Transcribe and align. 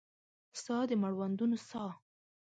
ستا 0.59 0.77
د 0.89 0.91
مړوندونو 1.01 1.57
ساه 1.69 1.91